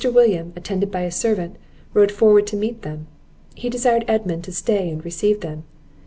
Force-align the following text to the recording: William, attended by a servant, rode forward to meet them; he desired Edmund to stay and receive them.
William, 0.11 0.51
attended 0.55 0.89
by 0.89 1.01
a 1.01 1.11
servant, 1.11 1.57
rode 1.93 2.11
forward 2.11 2.47
to 2.47 2.55
meet 2.55 2.81
them; 2.81 3.05
he 3.53 3.69
desired 3.69 4.03
Edmund 4.07 4.43
to 4.45 4.51
stay 4.51 4.89
and 4.89 5.05
receive 5.05 5.41
them. 5.41 5.63